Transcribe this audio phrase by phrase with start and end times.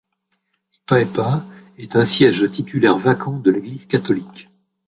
[0.73, 1.45] Hypaepa
[1.77, 4.47] est un siège titulaire vacant de l'Église catholique.